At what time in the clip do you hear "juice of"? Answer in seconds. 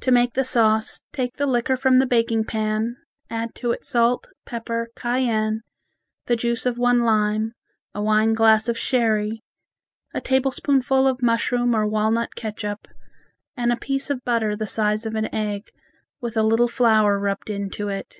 6.34-6.78